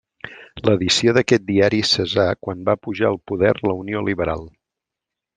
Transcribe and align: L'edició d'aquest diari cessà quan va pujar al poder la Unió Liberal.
L'edició 0.67 1.11
d'aquest 1.17 1.43
diari 1.49 1.81
cessà 1.89 2.25
quan 2.47 2.63
va 2.69 2.75
pujar 2.87 3.07
al 3.13 3.19
poder 3.33 3.51
la 3.67 3.75
Unió 3.83 4.01
Liberal. 4.11 4.43